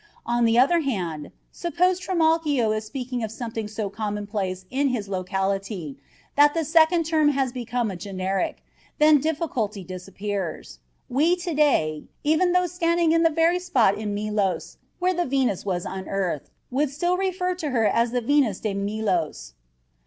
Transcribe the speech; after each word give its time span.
On 0.25 0.45
the 0.45 0.57
other 0.57 0.79
hand, 0.79 1.31
suppose 1.51 1.99
Trimalchio 1.99 2.71
is 2.71 2.85
speaking 2.85 3.21
of 3.23 3.29
something 3.29 3.67
so 3.67 3.87
commonplace 3.87 4.65
in 4.71 4.87
his 4.87 5.07
locality 5.07 5.95
that 6.35 6.55
the 6.55 6.65
second 6.65 7.03
term 7.05 7.29
has 7.29 7.51
become 7.51 7.91
a 7.91 7.95
generic, 7.95 8.63
then 8.97 9.17
the 9.17 9.21
difficulty 9.21 9.83
disappears. 9.83 10.79
We 11.07 11.35
today, 11.35 12.05
even 12.23 12.51
though 12.53 12.65
standing 12.65 13.13
upon 13.13 13.21
the 13.21 13.29
very 13.29 13.59
spot 13.59 13.95
in 13.95 14.15
Melos 14.15 14.77
where 14.97 15.13
the 15.13 15.27
Venus 15.27 15.65
was 15.67 15.85
unearthed, 15.85 16.49
would 16.71 16.89
still 16.89 17.15
refer 17.15 17.53
to 17.53 17.69
her 17.69 17.85
as 17.85 18.09
the 18.09 18.21
Venus 18.21 18.59
de 18.59 18.73
Melos. 18.73 19.53